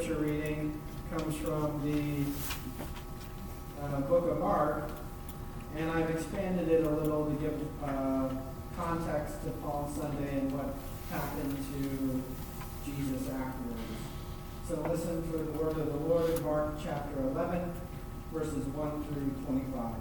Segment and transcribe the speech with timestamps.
[0.00, 0.80] scripture reading
[1.10, 2.24] comes from the
[3.82, 4.88] uh, book of Mark,
[5.76, 8.28] and I've expanded it a little to give uh,
[8.76, 10.76] context to Palm Sunday and what
[11.10, 12.22] happened to
[12.88, 13.80] Jesus afterwards.
[14.68, 17.72] So listen for the word of the Lord in Mark chapter 11,
[18.32, 19.94] verses 1 through 25.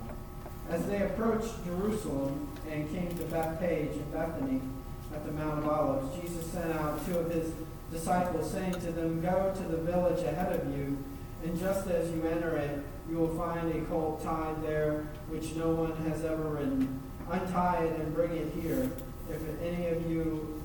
[0.70, 4.62] As they approached Jerusalem and came to Bethphage and Bethany
[5.12, 7.52] at the Mount of Olives, Jesus sent out two of his
[7.92, 10.98] disciples, saying to them, Go to the village ahead of you,
[11.44, 12.80] and just as you enter it,
[13.10, 17.02] you will find a colt tied there, which no one has ever ridden.
[17.32, 18.90] Untie it and bring it here.
[19.30, 20.62] If any of you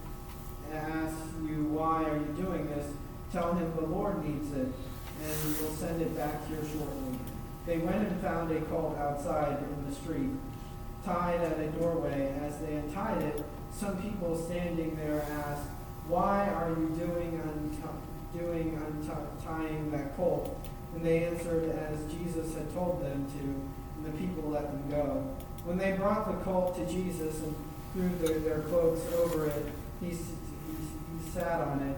[0.72, 2.86] asks you, Why are you doing this?
[3.32, 7.18] tell him the Lord needs it, and we'll send it back here shortly.
[7.66, 10.30] They went and found a colt outside in the street,
[11.04, 12.34] tied at a doorway.
[12.42, 13.42] As they untied it,
[13.72, 15.68] some people standing there asked,
[16.08, 20.58] Why are you doing, unti- doing untying that colt?
[20.94, 25.26] And they answered as Jesus had told them to, and the people let them go.
[25.64, 27.54] When they brought the colt to Jesus and
[27.92, 29.66] threw their, their cloaks over it,
[30.00, 31.96] he, he, he sat on it.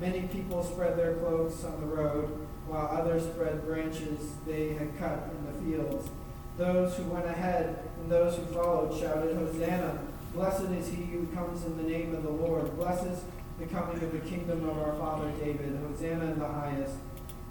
[0.00, 5.30] Many people spread their cloaks on the road, while others spread branches they had cut
[5.30, 6.08] in the fields.
[6.56, 9.98] Those who went ahead and those who followed shouted, Hosanna!
[10.34, 12.76] Blessed is he who comes in the name of the Lord.
[12.76, 13.20] Blessed is
[13.58, 15.78] the coming of the kingdom of our father David.
[15.86, 16.96] Hosanna in the highest.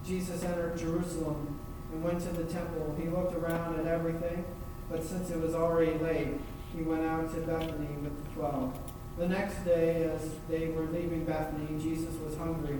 [0.05, 1.59] Jesus entered Jerusalem
[1.93, 2.93] and went to the temple.
[2.99, 4.43] He looked around at everything,
[4.91, 6.39] but since it was already late,
[6.75, 8.77] he went out to Bethany with the twelve.
[9.17, 12.79] The next day, as they were leaving Bethany, Jesus was hungry.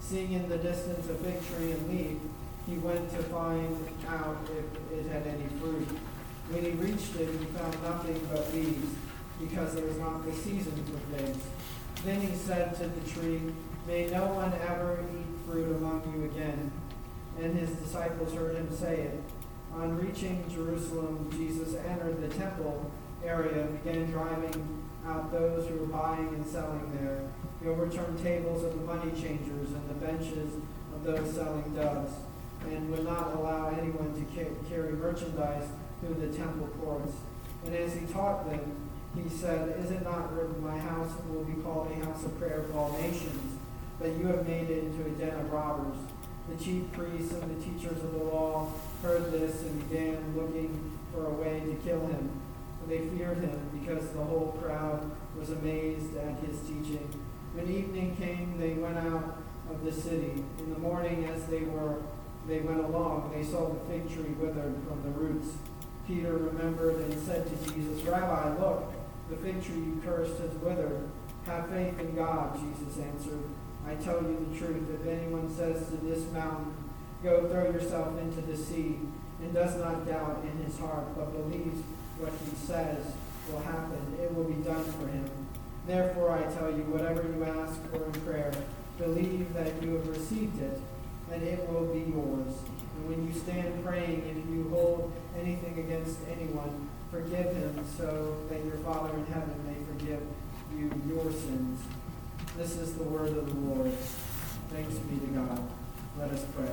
[0.00, 2.18] Seeing in the distance a fig tree and leaf,
[2.66, 5.88] he went to find out if it had any fruit.
[6.50, 8.96] When he reached it, he found nothing but leaves,
[9.40, 11.38] because it was not the season for figs.
[12.04, 13.40] Then he said to the tree,
[13.86, 16.70] May no one ever eat fruit among you again.
[17.40, 19.20] And his disciples heard him say it.
[19.74, 22.90] On reaching Jerusalem, Jesus entered the temple
[23.24, 27.22] area and began driving out those who were buying and selling there.
[27.60, 30.54] He overturned tables of the money changers and the benches
[30.94, 32.12] of those selling doves,
[32.66, 35.68] and would not allow anyone to carry merchandise
[36.00, 37.14] through the temple courts.
[37.64, 41.60] And as he taught them, he said, Is it not written, My house will be
[41.62, 43.58] called a house of prayer for all nations,
[43.98, 45.96] but you have made it into a den of robbers?
[46.48, 48.72] The chief priests and the teachers of the law
[49.02, 52.30] heard this and began looking for a way to kill him.
[52.88, 57.08] They feared him because the whole crowd was amazed at his teaching.
[57.54, 59.38] When evening came, they went out
[59.70, 60.44] of the city.
[60.58, 61.98] In the morning, as they were
[62.48, 65.48] they went along, they saw the fig tree withered from the roots.
[66.06, 68.92] Peter remembered and said to Jesus, Rabbi, look,
[69.30, 71.08] the fig tree you cursed has withered.
[71.46, 73.44] Have faith in God, Jesus answered.
[73.86, 74.90] I tell you the truth.
[75.00, 76.74] If anyone says to this mountain,
[77.22, 78.98] Go throw yourself into the sea,
[79.40, 81.82] and does not doubt in his heart, but believes
[82.18, 83.12] what he says
[83.50, 85.28] will happen, it will be done for him.
[85.86, 88.52] Therefore, I tell you, whatever you ask for in prayer,
[88.98, 90.80] believe that you have received it,
[91.32, 92.52] and it will be yours.
[92.96, 98.64] And when you stand praying, if you hold anything against anyone, forgive him, so that
[98.64, 100.22] your Father in heaven may forgive
[100.76, 101.80] you your sins.
[102.56, 103.92] This is the word of the Lord.
[104.72, 105.68] Thanks be to God.
[106.18, 106.70] Let us pray.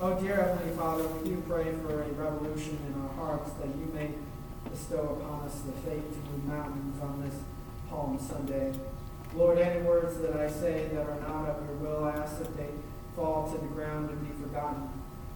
[0.00, 3.90] Oh, dear Heavenly Father, we do pray for a revolution in our hearts that you
[3.94, 4.10] may
[4.70, 7.34] bestow upon us the faith to move mountains on this
[7.88, 8.72] Palm Sunday.
[9.34, 12.56] Lord, any words that I say that are not of your will, I ask that
[12.56, 12.68] they
[13.14, 14.88] fall to the ground and be forgotten.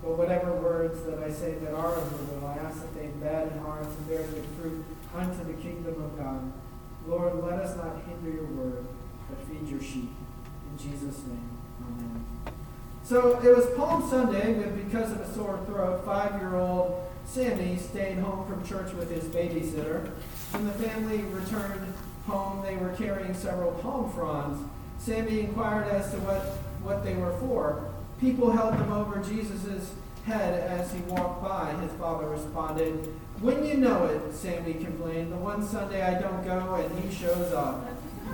[0.04, 3.06] But whatever words that I say that are of your will, I ask that they
[3.06, 4.84] embed in hearts and bear good fruit
[5.14, 6.52] unto the kingdom of God.
[7.06, 8.84] Lord, let us not hinder your word,
[9.30, 10.10] but feed your sheep.
[10.70, 11.48] In Jesus' name,
[11.80, 12.24] amen.
[13.02, 17.78] So it was Palm Sunday, but because of a sore throat, five year old Sammy
[17.78, 20.10] stayed home from church with his babysitter.
[20.52, 21.94] When the family returned
[22.26, 24.62] home, they were carrying several palm fronds.
[24.98, 26.42] Sammy inquired as to what,
[26.82, 27.90] what they were for.
[28.20, 29.90] People held them over Jesus'
[30.26, 32.94] head as he walked by, his father responded.
[33.40, 37.52] When you know it, Sammy complained, the one Sunday I don't go and he shows
[37.52, 37.86] up.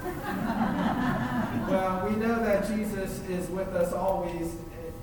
[1.68, 4.54] well, we know that Jesus is with us always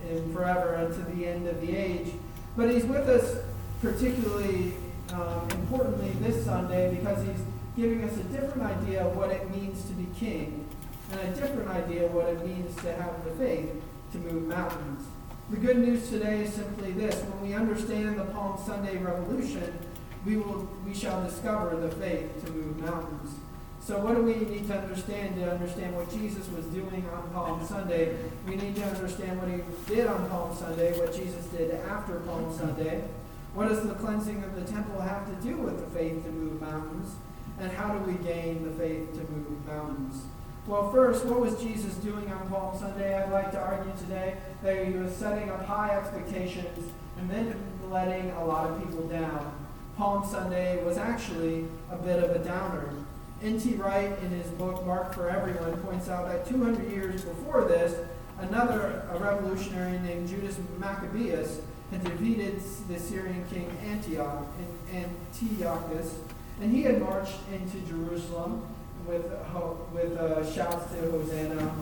[0.10, 2.14] and forever unto the end of the age.
[2.56, 3.44] But he's with us
[3.82, 4.74] particularly
[5.14, 7.42] um, importantly this Sunday because he's
[7.76, 10.68] giving us a different idea of what it means to be king
[11.12, 13.70] and a different idea of what it means to have the faith
[14.12, 15.06] to move mountains.
[15.50, 17.24] The good news today is simply this.
[17.24, 19.80] When we understand the Palm Sunday revolution,
[20.26, 23.34] we, will, we shall discover the faith to move mountains.
[23.80, 27.66] So what do we need to understand to understand what Jesus was doing on Palm
[27.66, 28.18] Sunday?
[28.46, 29.64] We need to understand what he
[29.96, 33.06] did on Palm Sunday, what Jesus did after Palm Sunday.
[33.54, 36.60] What does the cleansing of the temple have to do with the faith to move
[36.60, 37.16] mountains?
[37.62, 40.26] And how do we gain the faith to move mountains?
[40.68, 43.18] Well, first, what was Jesus doing on Palm Sunday?
[43.18, 47.56] I'd like to argue today that he was setting up high expectations and then
[47.90, 49.54] letting a lot of people down.
[49.96, 52.90] Palm Sunday was actually a bit of a downer.
[53.42, 53.76] N.T.
[53.76, 57.96] Wright, in his book Mark for Everyone, points out that 200 years before this,
[58.40, 61.62] another revolutionary named Judas Maccabeus
[61.92, 62.60] had defeated
[62.90, 64.46] the Syrian king Antioch,
[64.94, 66.20] Antiochus,
[66.60, 68.68] and he had marched into Jerusalem
[69.08, 69.26] with,
[69.94, 71.74] with uh, shouts to Hosanna,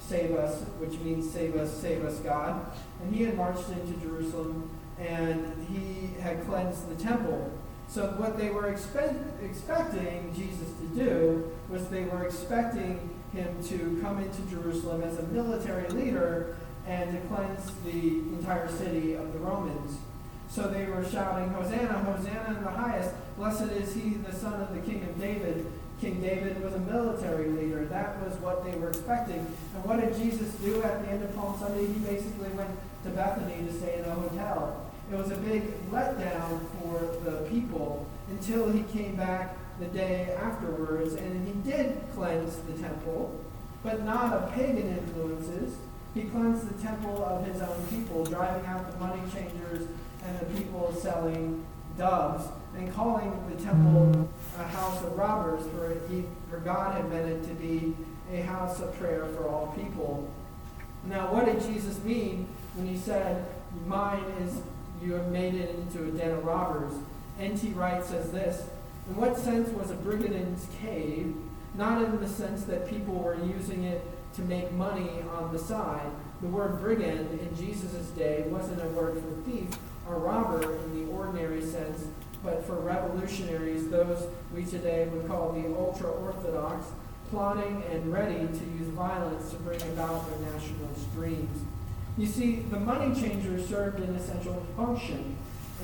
[0.00, 2.66] save us, which means save us, save us, God.
[3.02, 4.68] And he had marched into Jerusalem
[4.98, 7.50] and he had cleansed the temple.
[7.88, 13.98] So what they were expect, expecting Jesus to do was they were expecting him to
[14.02, 16.56] come into Jerusalem as a military leader
[16.86, 19.98] and to cleanse the entire city of the Romans.
[20.48, 23.14] So they were shouting, Hosanna, Hosanna in the highest.
[23.36, 25.66] Blessed is he, the son of the king of David.
[26.02, 27.84] King David was a military leader.
[27.84, 29.38] That was what they were expecting.
[29.38, 31.86] And what did Jesus do at the end of Palm Sunday?
[31.86, 32.70] He basically went
[33.04, 34.90] to Bethany to stay in a hotel.
[35.12, 35.62] It was a big
[35.92, 41.14] letdown for the people until he came back the day afterwards.
[41.14, 43.38] And he did cleanse the temple,
[43.84, 45.76] but not of pagan influences.
[46.14, 49.86] He cleansed the temple of his own people, driving out the money changers
[50.26, 51.64] and the people selling
[51.96, 54.28] doves, and calling the temple
[54.62, 57.94] a house of robbers, for, he, for God had meant it to be
[58.32, 60.28] a house of prayer for all people.
[61.04, 63.44] Now, what did Jesus mean when he said,
[63.86, 64.60] Mine is,
[65.02, 66.92] you have made it into a den of robbers?
[67.40, 67.70] N.T.
[67.70, 68.68] Wright says this
[69.08, 71.34] In what sense was a brigand's cave?
[71.74, 76.06] Not in the sense that people were using it to make money on the side.
[76.40, 79.68] The word brigand in Jesus' day wasn't a word for thief
[80.08, 82.06] or robber in the ordinary sense,
[82.42, 86.86] but for revolutionaries, those we today would call the ultra Orthodox,
[87.30, 91.64] plotting and ready to use violence to bring about their nationalist dreams.
[92.18, 95.36] You see, the money changers served an essential function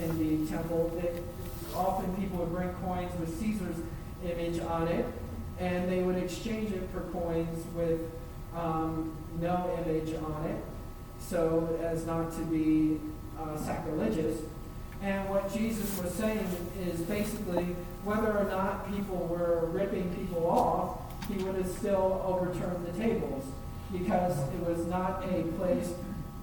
[0.03, 0.93] in the temple.
[1.01, 1.21] They,
[1.75, 3.77] often people would bring coins with Caesar's
[4.25, 5.07] image on it,
[5.59, 8.01] and they would exchange it for coins with
[8.55, 10.63] um, no image on it,
[11.21, 13.01] so as not to be
[13.41, 14.41] uh, sacrilegious.
[15.03, 16.49] And what Jesus was saying
[16.81, 22.87] is basically whether or not people were ripping people off, he would have still overturned
[22.87, 23.45] the tables
[23.93, 25.93] because it was not a place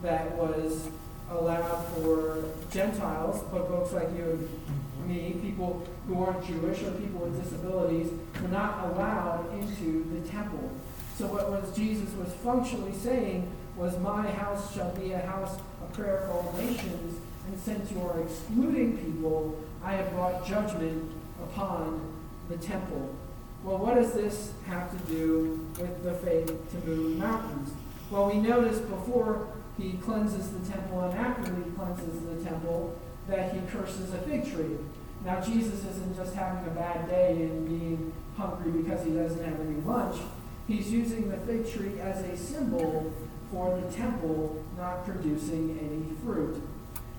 [0.02, 0.88] that was
[1.30, 7.22] allowed for Gentiles, but folks like you and me, people who aren't Jewish or people
[7.22, 8.12] with disabilities,
[8.42, 10.72] were not allowed into the temple.
[11.18, 15.94] So what was Jesus was functionally saying was, My house shall be a house of
[15.94, 21.12] prayer for all nations, and since you are excluding people, I have brought judgment
[21.44, 22.14] upon
[22.50, 23.14] the temple.
[23.64, 27.72] Well, what does this have to do with the faith to move mountains?
[28.12, 29.48] Well, we notice before
[29.78, 32.98] he cleanses the temple and after he cleanses the temple
[33.28, 34.78] that he curses a fig tree.
[35.24, 39.60] Now, Jesus isn't just having a bad day and being hungry because he doesn't have
[39.60, 40.18] any lunch.
[40.68, 43.12] He's using the fig tree as a symbol
[43.52, 46.62] for the temple not producing any fruit.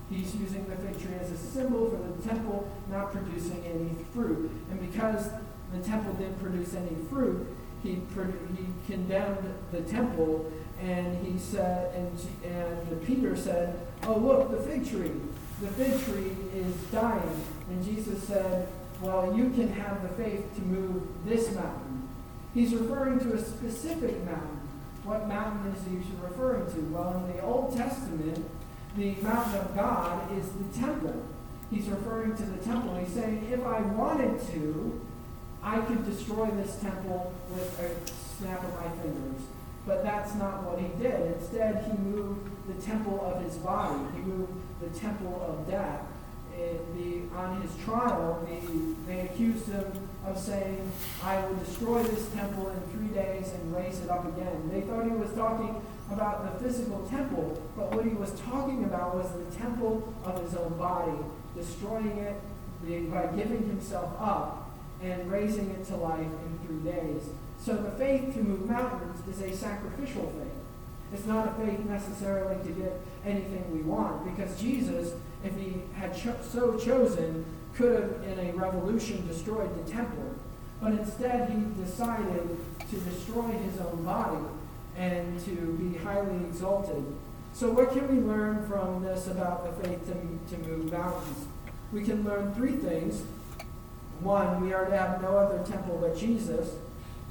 [0.09, 4.49] He's using the fig tree as a symbol for the temple not producing any fruit.
[4.71, 5.29] And because
[5.73, 7.45] the temple didn't produce any fruit,
[7.83, 14.57] he, he condemned the temple and he said, and, and Peter said, Oh, look, the
[14.57, 15.11] fig tree.
[15.61, 17.43] The fig tree is dying.
[17.69, 18.67] And Jesus said,
[19.01, 22.07] Well, you can have the faith to move this mountain.
[22.53, 24.61] He's referring to a specific mountain.
[25.03, 26.79] What mountain is he referring to?
[26.93, 28.45] Well, in the Old Testament,
[28.97, 31.23] the mountain of God is the temple.
[31.69, 32.97] He's referring to the temple.
[32.97, 35.01] He's saying, if I wanted to,
[35.61, 39.41] I could destroy this temple with a snap of my fingers.
[39.85, 41.37] But that's not what he did.
[41.37, 43.99] Instead, he moved the temple of his body.
[44.15, 44.51] He moved
[44.81, 46.01] the temple of death.
[46.95, 50.91] the, on his trial, the, they accused him of saying,
[51.23, 54.69] I will destroy this temple in three days and raise it up again.
[54.71, 59.15] They thought he was talking about the physical temple, but what he was talking about
[59.15, 61.17] was the temple of his own body,
[61.55, 62.41] destroying it
[63.11, 64.69] by giving himself up
[65.01, 67.23] and raising it to life in three days.
[67.59, 70.53] So the faith to move mountains is a sacrificial faith.
[71.13, 76.15] It's not a faith necessarily to get anything we want, because Jesus, if he had
[76.15, 77.45] cho- so chosen,
[77.75, 80.35] could have, in a revolution, destroyed the temple.
[80.81, 82.57] but instead he decided
[82.89, 84.37] to destroy his own body
[84.97, 87.05] and to be highly exalted.
[87.53, 91.45] So, what can we learn from this about the faith to, to move mountains?
[91.91, 93.23] We can learn three things.
[94.19, 96.75] One, we are to have no other temple but Jesus.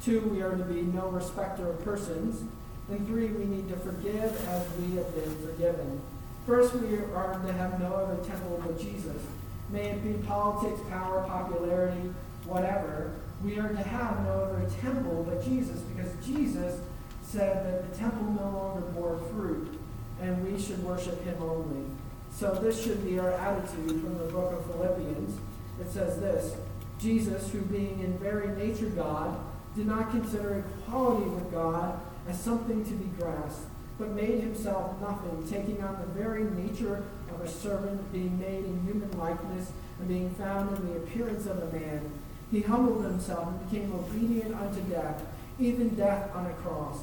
[0.03, 2.43] Two, we are to be no respecter of persons.
[2.89, 6.01] And three, we need to forgive as we have been forgiven.
[6.45, 9.21] First, we are to have no other temple but Jesus.
[9.69, 12.13] May it be politics, power, popularity,
[12.45, 13.11] whatever.
[13.43, 16.79] We are to have no other temple but Jesus because Jesus
[17.27, 19.77] said that the temple no longer bore fruit
[20.21, 21.85] and we should worship him only.
[22.31, 25.37] So this should be our attitude from the book of Philippians.
[25.81, 26.55] It says this
[26.99, 29.37] Jesus, who being in very nature God,
[29.75, 33.65] did not consider equality with God as something to be grasped,
[33.99, 38.83] but made himself nothing, taking on the very nature of a servant, being made in
[38.85, 42.09] human likeness, and being found in the appearance of a man.
[42.51, 45.21] He humbled himself and became obedient unto death,
[45.59, 46.99] even death on a cross.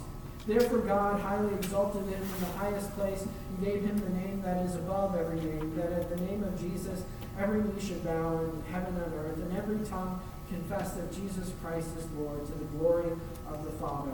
[0.47, 4.65] Therefore God highly exalted him in the highest place and gave him the name that
[4.65, 7.03] is above every name, that at the name of Jesus
[7.39, 11.89] every knee should bow in heaven and earth, and every tongue confess that Jesus Christ
[11.99, 13.11] is Lord to the glory
[13.49, 14.13] of the Father.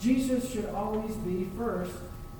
[0.00, 1.94] Jesus should always be first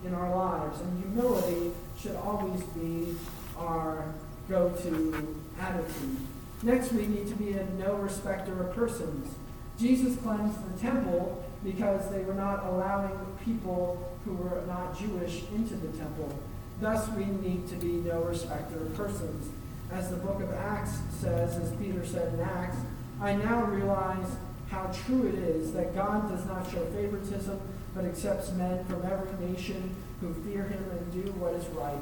[0.04, 3.14] in our lives, and humility should always be
[3.56, 4.12] our
[4.48, 6.16] go-to attitude.
[6.62, 9.34] Next, we need to be a no respecter of persons.
[9.78, 15.74] Jesus cleansed the temple because they were not allowing people who were not Jewish into
[15.74, 16.38] the temple.
[16.80, 19.50] Thus, we need to be no respecter of persons.
[19.92, 22.76] As the book of Acts says, as Peter said in Acts,
[23.20, 24.36] I now realize
[24.70, 27.60] how true it is that God does not show favoritism,
[27.94, 31.98] but accepts men from every nation who fear him and do what is right.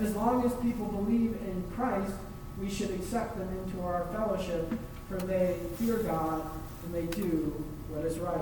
[0.00, 2.14] As long as people believe in Christ,
[2.58, 4.72] we should accept them into our fellowship,
[5.08, 6.42] for they fear God
[6.84, 8.40] and they do what is right.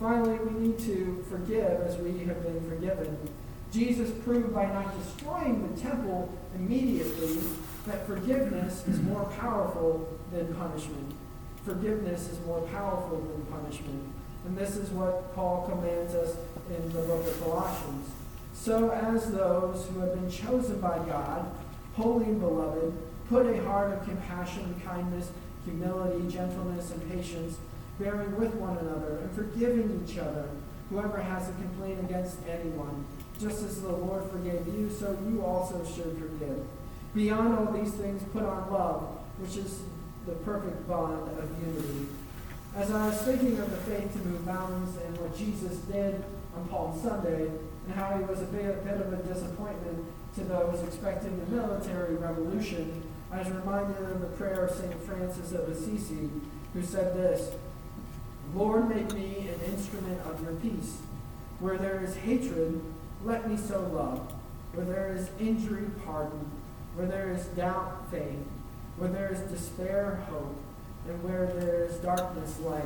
[0.00, 3.16] Finally, we need to forgive as we have been forgiven.
[3.72, 7.38] Jesus proved by not destroying the temple immediately
[7.86, 11.14] that forgiveness is more powerful than punishment.
[11.64, 14.12] Forgiveness is more powerful than punishment.
[14.44, 16.36] And this is what Paul commands us
[16.68, 18.10] in the book of Colossians.
[18.52, 21.50] So as those who have been chosen by God,
[21.94, 22.92] holy and beloved,
[23.28, 25.30] put a heart of compassion, kindness,
[25.64, 27.56] humility, gentleness, and patience,
[27.98, 30.48] bearing with one another, and forgiving each other,
[30.90, 33.04] whoever has a complaint against anyone.
[33.40, 36.64] Just as the Lord forgave you, so you also should forgive.
[37.14, 39.02] Beyond all these things, put on love,
[39.38, 39.82] which is
[40.26, 42.06] the perfect bond of unity.
[42.76, 46.24] As I was thinking of the faith to move mountains and what Jesus did
[46.56, 47.50] on Palm Sunday,
[47.86, 51.46] and how he was a bit, a bit of a disappointment to those expecting the
[51.54, 55.02] military revolution, I was reminded of the prayer of St.
[55.04, 56.30] Francis of Assisi,
[56.72, 57.54] who said this
[58.54, 60.98] Lord, make me an instrument of your peace.
[61.58, 62.80] Where there is hatred,
[63.24, 64.32] let me sow love.
[64.74, 66.50] Where there is injury, pardon.
[66.94, 68.46] Where there is doubt, faith.
[68.96, 70.56] Where there is despair, hope.
[71.08, 72.84] And where there is darkness, light.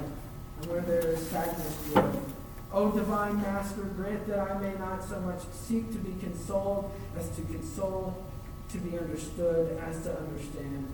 [0.61, 2.13] And where there is sadness, joy.
[2.73, 7.29] O divine Master, grant that I may not so much seek to be consoled as
[7.37, 8.25] to console,
[8.71, 10.89] to be understood as to understand,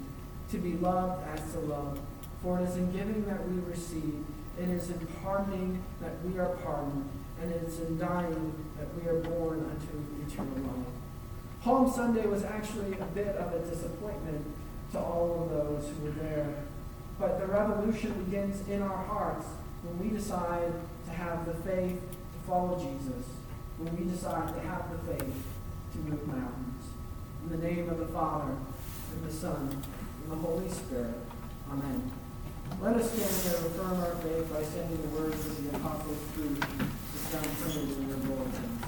[0.50, 2.00] to be loved as to love.
[2.42, 4.24] For it is in giving that we receive
[4.58, 7.08] it is in pardoning that we are pardoned,
[7.40, 10.86] and it is in dying that we are born unto eternal life.
[11.62, 14.44] Palm Sunday was actually a bit of a disappointment
[14.92, 16.54] to all of those who were there.
[17.18, 19.46] But the revolution begins in our hearts
[19.82, 20.72] when we decide
[21.06, 23.26] to have the faith to follow Jesus,
[23.78, 25.34] when we decide to have the faith
[25.92, 26.84] to move mountains.
[27.44, 28.52] In the name of the Father,
[29.12, 29.82] and the Son,
[30.22, 31.14] and the Holy Spirit.
[31.70, 32.12] Amen.
[32.80, 36.60] Let us stand and affirm our faith by sending the words of the Apostles' Creed
[36.60, 38.78] to stand printed in your bulletin.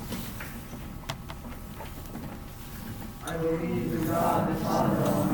[3.25, 5.26] I believe in God the Father